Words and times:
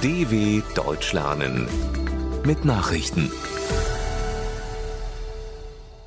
DW 0.00 0.62
Deutsch 0.76 1.12
lernen 1.12 1.66
mit 2.46 2.64
Nachrichten. 2.64 3.32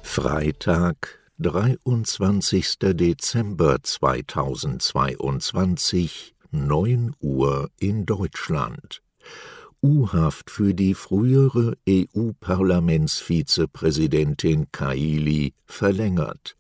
Freitag, 0.02 1.20
23. 1.40 2.80
Dezember 2.80 3.84
2022, 3.84 6.36
9 6.52 7.14
Uhr 7.20 7.70
in 7.80 8.06
Deutschland. 8.06 9.02
U-Haft 9.84 10.50
für 10.50 10.74
die 10.74 10.94
frühere 10.94 11.76
EU-Parlamentsvizepräsidentin 11.86 14.72
Kaili 14.72 15.54
verlängert. 15.66 16.56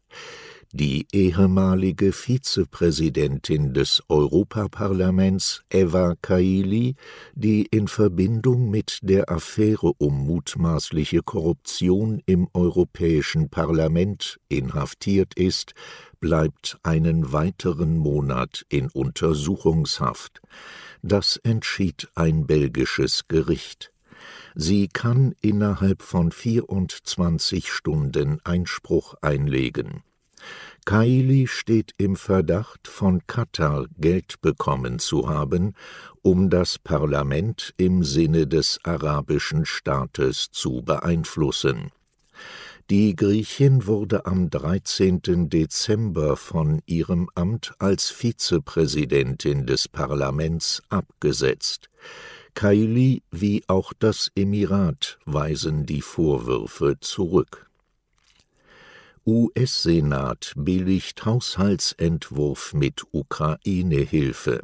Die 0.73 1.05
ehemalige 1.11 2.13
Vizepräsidentin 2.13 3.73
des 3.73 4.01
Europaparlaments 4.07 5.63
Eva 5.69 6.15
Kaili, 6.21 6.95
die 7.33 7.65
in 7.65 7.89
Verbindung 7.89 8.69
mit 8.69 8.99
der 9.01 9.29
Affäre 9.29 9.91
um 9.97 10.25
mutmaßliche 10.25 11.23
Korruption 11.23 12.21
im 12.25 12.47
Europäischen 12.53 13.49
Parlament 13.49 14.39
inhaftiert 14.47 15.33
ist, 15.33 15.73
bleibt 16.21 16.77
einen 16.83 17.33
weiteren 17.33 17.97
Monat 17.97 18.65
in 18.69 18.87
Untersuchungshaft. 18.89 20.41
Das 21.01 21.35
entschied 21.35 22.07
ein 22.15 22.47
belgisches 22.47 23.27
Gericht. 23.27 23.91
Sie 24.55 24.87
kann 24.87 25.35
innerhalb 25.41 26.01
von 26.01 26.31
24 26.31 27.69
Stunden 27.69 28.39
Einspruch 28.45 29.15
einlegen. 29.21 30.03
Kaili 30.85 31.47
steht 31.47 31.91
im 31.97 32.15
Verdacht, 32.15 32.87
von 32.87 33.21
Katar 33.27 33.85
Geld 33.97 34.41
bekommen 34.41 34.99
zu 34.99 35.29
haben, 35.29 35.75
um 36.21 36.49
das 36.49 36.79
Parlament 36.79 37.73
im 37.77 38.03
Sinne 38.03 38.47
des 38.47 38.79
arabischen 38.83 39.65
Staates 39.65 40.49
zu 40.51 40.81
beeinflussen. 40.81 41.91
Die 42.89 43.15
Griechin 43.15 43.85
wurde 43.85 44.25
am 44.25 44.49
13. 44.49 45.49
Dezember 45.49 46.35
von 46.35 46.81
ihrem 46.85 47.29
Amt 47.35 47.73
als 47.79 48.09
Vizepräsidentin 48.09 49.65
des 49.65 49.87
Parlaments 49.87 50.81
abgesetzt. 50.89 51.89
Kaili 52.53 53.23
wie 53.31 53.63
auch 53.67 53.93
das 53.97 54.29
Emirat 54.35 55.19
weisen 55.25 55.85
die 55.85 56.01
Vorwürfe 56.01 56.97
zurück. 56.99 57.70
US-Senat 59.33 60.51
billigt 60.57 61.23
Haushaltsentwurf 61.23 62.73
mit 62.73 63.03
Ukraine-Hilfe. 63.13 64.59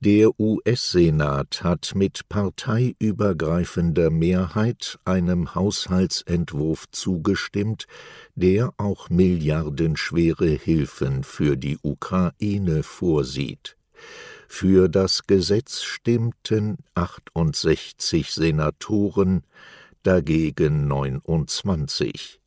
Der 0.00 0.30
US-Senat 0.40 1.62
hat 1.62 1.92
mit 1.94 2.26
parteiübergreifender 2.30 4.08
Mehrheit 4.08 4.98
einem 5.04 5.54
Haushaltsentwurf 5.54 6.86
zugestimmt, 6.90 7.86
der 8.34 8.72
auch 8.78 9.10
milliardenschwere 9.10 10.48
Hilfen 10.48 11.22
für 11.22 11.58
die 11.58 11.76
Ukraine 11.82 12.82
vorsieht. 12.82 13.76
Für 14.48 14.88
das 14.88 15.26
Gesetz 15.26 15.82
stimmten 15.82 16.78
68 16.94 18.32
Senatoren, 18.32 19.42
dagegen 20.02 20.88
29. 20.88 22.39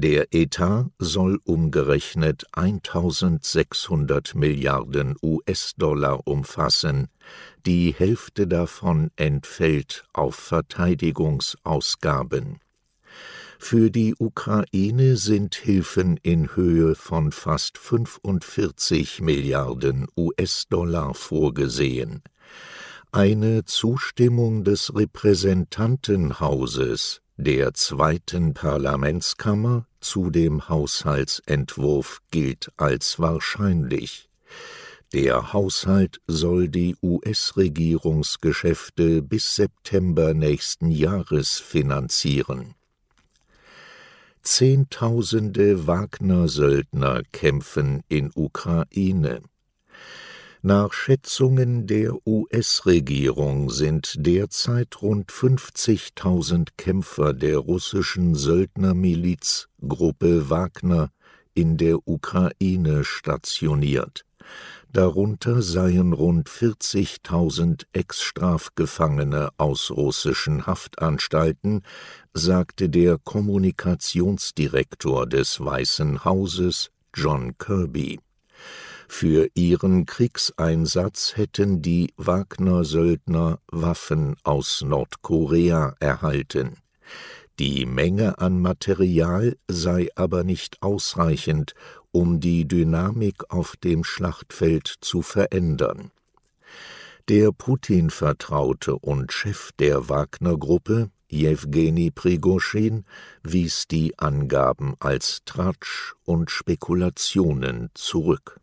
Der 0.00 0.32
Etat 0.32 0.92
soll 1.00 1.40
umgerechnet 1.42 2.44
1600 2.52 4.36
Milliarden 4.36 5.16
US-Dollar 5.20 6.24
umfassen, 6.24 7.08
die 7.66 7.92
Hälfte 7.98 8.46
davon 8.46 9.10
entfällt 9.16 10.04
auf 10.12 10.36
Verteidigungsausgaben. 10.36 12.60
Für 13.58 13.90
die 13.90 14.14
Ukraine 14.16 15.16
sind 15.16 15.56
Hilfen 15.56 16.16
in 16.22 16.54
Höhe 16.54 16.94
von 16.94 17.32
fast 17.32 17.76
45 17.76 19.20
Milliarden 19.20 20.06
US-Dollar 20.16 21.12
vorgesehen. 21.12 22.22
Eine 23.10 23.64
Zustimmung 23.64 24.62
des 24.62 24.94
Repräsentantenhauses 24.94 27.20
der 27.40 27.72
zweiten 27.72 28.52
Parlamentskammer 28.52 29.86
zu 30.00 30.30
dem 30.30 30.68
Haushaltsentwurf 30.68 32.20
gilt 32.30 32.70
als 32.76 33.18
wahrscheinlich. 33.18 34.28
Der 35.12 35.52
Haushalt 35.52 36.20
soll 36.26 36.68
die 36.68 36.96
US-Regierungsgeschäfte 37.02 39.20
bis 39.22 39.54
September 39.54 40.34
nächsten 40.34 40.90
Jahres 40.90 41.58
finanzieren. 41.58 42.74
Zehntausende 44.42 45.86
Wagner-Söldner 45.86 47.22
kämpfen 47.32 48.02
in 48.08 48.30
Ukraine. 48.34 49.40
Nach 50.62 50.92
Schätzungen 50.92 51.86
der 51.86 52.14
US-Regierung 52.26 53.70
sind 53.70 54.14
derzeit 54.16 55.00
rund 55.02 55.30
50.000 55.30 56.70
Kämpfer 56.76 57.32
der 57.32 57.58
russischen 57.58 58.34
Söldnermiliz 58.34 59.68
Gruppe 59.86 60.50
Wagner 60.50 61.12
in 61.54 61.76
der 61.76 62.08
Ukraine 62.08 63.04
stationiert. 63.04 64.24
Darunter 64.90 65.62
seien 65.62 66.12
rund 66.12 66.48
40.000 66.48 67.84
Ex-Strafgefangene 67.92 69.50
aus 69.58 69.92
russischen 69.92 70.66
Haftanstalten, 70.66 71.82
sagte 72.34 72.88
der 72.88 73.18
Kommunikationsdirektor 73.18 75.28
des 75.28 75.60
Weißen 75.60 76.24
Hauses 76.24 76.90
John 77.14 77.56
Kirby. 77.58 78.18
Für 79.10 79.48
ihren 79.54 80.06
Kriegseinsatz 80.06 81.36
hätten 81.36 81.82
die 81.82 82.12
Wagner-Söldner 82.18 83.58
Waffen 83.66 84.36
aus 84.44 84.82
Nordkorea 84.82 85.96
erhalten. 85.98 86.76
Die 87.58 87.86
Menge 87.86 88.38
an 88.38 88.60
Material 88.60 89.56
sei 89.66 90.08
aber 90.14 90.44
nicht 90.44 90.82
ausreichend, 90.82 91.74
um 92.12 92.38
die 92.38 92.68
Dynamik 92.68 93.50
auf 93.50 93.74
dem 93.76 94.04
Schlachtfeld 94.04 94.94
zu 95.00 95.22
verändern. 95.22 96.12
Der 97.28 97.50
Putin-Vertraute 97.50 98.94
und 98.94 99.32
Chef 99.32 99.72
der 99.80 100.08
Wagner-Gruppe, 100.08 101.10
Jewgeni 101.28 102.10
Prigoschin, 102.10 103.04
wies 103.42 103.88
die 103.88 104.16
Angaben 104.18 104.94
als 105.00 105.40
Tratsch 105.44 106.14
und 106.24 106.50
Spekulationen 106.50 107.90
zurück. 107.94 108.60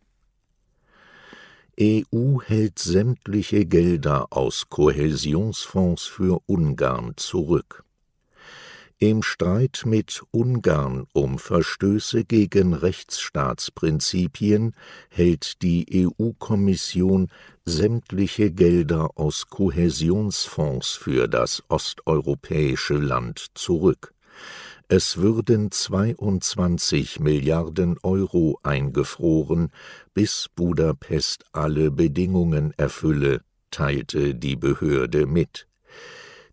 EU 1.78 2.40
hält 2.40 2.78
sämtliche 2.78 3.66
Gelder 3.66 4.28
aus 4.30 4.70
Kohäsionsfonds 4.70 6.06
für 6.06 6.40
Ungarn 6.46 7.12
zurück. 7.16 7.84
Im 8.98 9.22
Streit 9.22 9.82
mit 9.84 10.22
Ungarn 10.30 11.06
um 11.12 11.38
Verstöße 11.38 12.24
gegen 12.24 12.72
Rechtsstaatsprinzipien 12.72 14.74
hält 15.10 15.60
die 15.60 16.08
EU-Kommission 16.18 17.28
sämtliche 17.66 18.50
Gelder 18.50 19.10
aus 19.16 19.50
Kohäsionsfonds 19.50 20.92
für 20.92 21.28
das 21.28 21.62
osteuropäische 21.68 22.94
Land 22.94 23.48
zurück. 23.52 24.14
Es 24.88 25.16
würden 25.16 25.72
22 25.72 27.18
Milliarden 27.18 27.98
Euro 28.04 28.60
eingefroren, 28.62 29.72
bis 30.14 30.46
Budapest 30.54 31.44
alle 31.50 31.90
Bedingungen 31.90 32.72
erfülle, 32.76 33.40
teilte 33.72 34.36
die 34.36 34.54
Behörde 34.54 35.26
mit. 35.26 35.66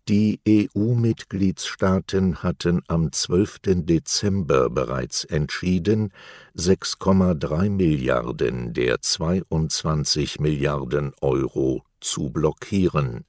Die 0.08 0.40
EU-Mitgliedstaaten 0.48 2.42
hatten 2.42 2.82
am 2.88 3.12
12. 3.12 3.60
Dezember 3.86 4.68
bereits 4.68 5.22
entschieden, 5.22 6.12
6,3 6.56 7.70
Milliarden 7.70 8.72
der 8.72 9.00
22 9.00 10.40
Milliarden 10.40 11.12
Euro 11.20 11.84
zu 12.00 12.30
blockieren. 12.30 13.26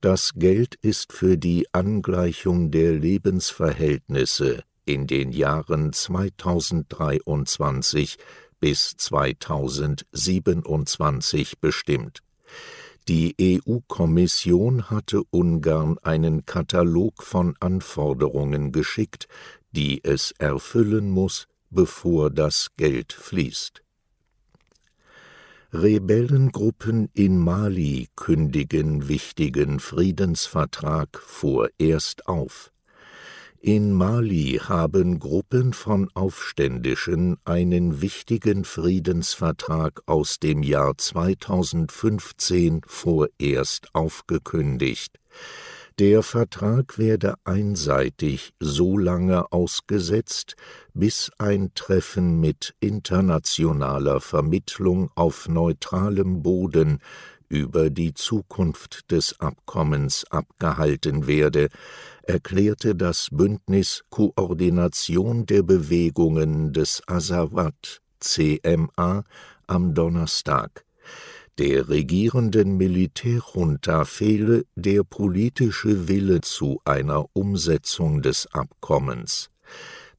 Das 0.00 0.32
Geld 0.34 0.76
ist 0.76 1.12
für 1.12 1.36
die 1.36 1.66
Angleichung 1.72 2.70
der 2.70 2.92
Lebensverhältnisse 2.92 4.64
in 4.86 5.06
den 5.06 5.30
Jahren 5.30 5.92
2023 5.92 8.16
bis 8.60 8.96
2027 8.96 11.60
bestimmt. 11.60 12.22
Die 13.08 13.36
EU-Kommission 13.38 14.88
hatte 14.88 15.20
Ungarn 15.28 15.98
einen 15.98 16.46
Katalog 16.46 17.22
von 17.22 17.54
Anforderungen 17.60 18.72
geschickt, 18.72 19.28
die 19.72 20.02
es 20.02 20.32
erfüllen 20.38 21.10
muss, 21.10 21.46
bevor 21.68 22.30
das 22.30 22.68
Geld 22.78 23.12
fließt 23.12 23.82
Rebellengruppen 25.72 27.10
in 27.14 27.38
Mali 27.38 28.08
kündigen 28.16 29.06
wichtigen 29.06 29.78
Friedensvertrag 29.78 31.20
vorerst 31.24 32.26
auf. 32.26 32.72
In 33.60 33.92
Mali 33.92 34.60
haben 34.60 35.20
Gruppen 35.20 35.72
von 35.72 36.08
Aufständischen 36.14 37.36
einen 37.44 38.00
wichtigen 38.02 38.64
Friedensvertrag 38.64 40.02
aus 40.06 40.40
dem 40.40 40.64
Jahr 40.64 40.98
2015 40.98 42.80
vorerst 42.84 43.94
aufgekündigt. 43.94 45.20
Der 46.00 46.22
Vertrag 46.22 46.96
werde 46.96 47.34
einseitig 47.44 48.54
so 48.58 48.96
lange 48.96 49.52
ausgesetzt, 49.52 50.56
bis 50.94 51.30
ein 51.36 51.72
Treffen 51.74 52.40
mit 52.40 52.74
internationaler 52.80 54.22
Vermittlung 54.22 55.10
auf 55.14 55.46
neutralem 55.46 56.42
Boden 56.42 57.00
über 57.50 57.90
die 57.90 58.14
Zukunft 58.14 59.10
des 59.10 59.38
Abkommens 59.40 60.24
abgehalten 60.30 61.26
werde, 61.26 61.68
erklärte 62.22 62.94
das 62.94 63.28
Bündnis 63.30 64.02
Koordination 64.08 65.44
der 65.44 65.62
Bewegungen 65.62 66.72
des 66.72 67.02
Azawad 67.08 68.00
CMA 68.20 69.24
am 69.66 69.92
Donnerstag 69.92 70.86
der 71.58 71.88
regierenden 71.88 72.76
Militärjunta 72.76 74.04
fehle 74.04 74.64
der 74.74 75.04
politische 75.04 76.08
Wille 76.08 76.40
zu 76.40 76.80
einer 76.84 77.26
Umsetzung 77.34 78.22
des 78.22 78.48
Abkommens. 78.52 79.50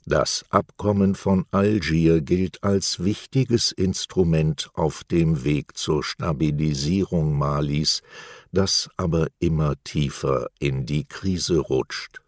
Das 0.05 0.45
Abkommen 0.49 1.13
von 1.13 1.45
Algier 1.51 2.21
gilt 2.21 2.63
als 2.63 3.03
wichtiges 3.03 3.71
Instrument 3.71 4.71
auf 4.73 5.03
dem 5.03 5.43
Weg 5.43 5.77
zur 5.77 6.03
Stabilisierung 6.03 7.37
Malis, 7.37 8.01
das 8.51 8.89
aber 8.97 9.27
immer 9.39 9.75
tiefer 9.83 10.47
in 10.59 10.87
die 10.87 11.05
Krise 11.05 11.59
rutscht. 11.59 12.23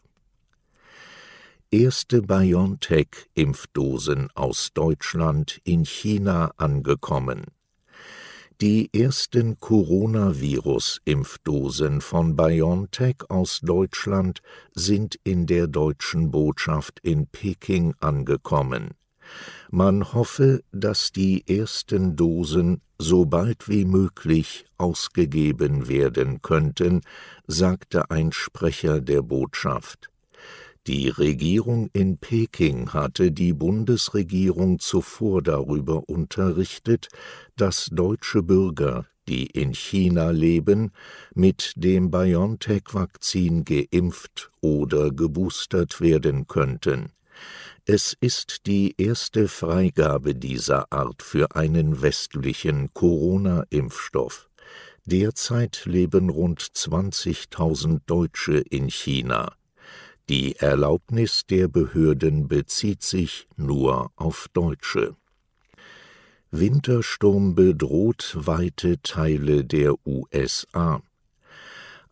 Erste 1.71 2.21
BioNTech-Impfdosen 2.21 4.29
aus 4.35 4.69
Deutschland 4.75 5.59
in 5.63 5.85
China 5.85 6.51
angekommen. 6.57 7.45
Die 8.61 8.91
ersten 8.93 9.59
Coronavirus-Impfdosen 9.59 12.01
von 12.01 12.35
BioNTech 12.35 13.15
aus 13.29 13.61
Deutschland 13.61 14.43
sind 14.73 15.17
in 15.23 15.47
der 15.47 15.65
deutschen 15.67 16.29
Botschaft 16.29 16.99
in 17.01 17.25
Peking 17.27 17.95
angekommen. 17.99 18.91
Man 19.71 20.13
hoffe, 20.13 20.61
dass 20.71 21.11
die 21.11 21.47
ersten 21.47 22.15
Dosen 22.15 22.81
so 22.99 23.25
bald 23.25 23.67
wie 23.67 23.85
möglich 23.85 24.65
ausgegeben 24.77 25.87
werden 25.87 26.43
könnten, 26.43 27.01
sagte 27.47 28.11
ein 28.11 28.31
Sprecher 28.31 29.01
der 29.01 29.23
Botschaft. 29.23 30.12
Die 30.85 31.07
Regierung 31.07 31.89
in 31.93 32.17
Peking 32.17 32.91
hatte 32.91 33.31
die 33.31 33.53
Bundesregierung 33.53 34.79
zuvor 34.79 35.41
darüber 35.41 36.09
unterrichtet, 36.09 37.07
dass 37.55 37.87
deutsche 37.89 38.43
Bürger, 38.43 39.05
die 39.29 39.45
in 39.45 39.73
China 39.73 40.31
leben, 40.31 40.91
mit 41.33 41.71
dem 41.77 42.11
BioNTech-Vakzin 42.11 43.63
geimpft 43.63 44.51
oder 44.59 45.11
geboostert 45.11 46.01
werden 46.01 46.47
könnten. 46.47 47.13
Es 47.85 48.17
ist 48.19 48.65
die 48.65 48.93
erste 48.97 49.47
Freigabe 49.47 50.35
dieser 50.35 50.91
Art 50.91 51.23
für 51.23 51.55
einen 51.55 52.01
westlichen 52.01 52.93
Corona-Impfstoff. 52.93 54.49
Derzeit 55.05 55.85
leben 55.85 56.29
rund 56.29 56.61
20.000 56.61 58.01
Deutsche 58.05 58.57
in 58.57 58.89
China. 58.89 59.53
Die 60.29 60.55
Erlaubnis 60.55 61.41
der 61.49 61.67
Behörden 61.67 62.47
bezieht 62.47 63.03
sich 63.03 63.47
nur 63.57 64.11
auf 64.15 64.47
Deutsche. 64.53 65.15
Wintersturm 66.49 67.55
bedroht 67.55 68.33
weite 68.39 69.01
Teile 69.01 69.65
der 69.65 69.95
USA. 70.05 71.01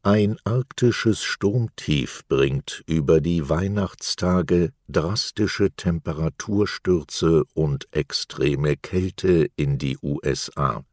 Ein 0.04 0.38
arktisches 0.44 1.22
Sturmtief 1.22 2.24
bringt 2.28 2.84
über 2.88 3.22
die 3.22 3.48
Weihnachtstage 3.50 4.74
drastische 4.90 5.70
Temperaturstürze 5.72 7.44
und 7.54 7.88
extreme 7.92 8.78
Kälte 8.78 9.48
in 9.56 9.78
die 9.78 9.98
USA. 10.02 10.84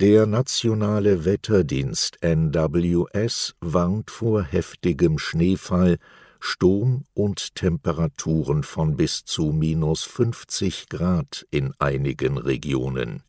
Der 0.00 0.24
nationale 0.24 1.26
Wetterdienst 1.26 2.22
NWS 2.22 3.54
warnt 3.60 4.10
vor 4.10 4.42
heftigem 4.42 5.18
Schneefall 5.18 5.98
Sturm 6.40 7.04
und 7.12 7.54
Temperaturen 7.54 8.62
von 8.62 8.96
bis 8.96 9.26
zu 9.26 9.52
minus 9.52 10.04
50 10.04 10.88
Grad 10.88 11.46
in 11.50 11.74
einigen 11.78 12.38
Regionen. 12.38 13.24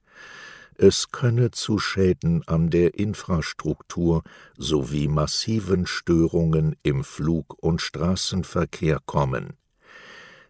Es 0.78 1.12
könne 1.12 1.52
zu 1.52 1.78
Schäden 1.78 2.48
an 2.48 2.70
der 2.70 2.98
Infrastruktur 2.98 4.24
sowie 4.56 5.10
massiven 5.10 5.86
Störungen 5.86 6.78
im 6.84 7.04
Flug- 7.04 7.62
und 7.62 7.82
Straßenverkehr 7.82 9.00
kommen. 9.06 9.58